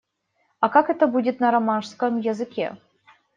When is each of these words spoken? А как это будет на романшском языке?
А 0.59 0.67
как 0.69 0.89
это 0.89 1.05
будет 1.05 1.39
на 1.39 1.51
романшском 1.51 2.17
языке? 2.19 2.75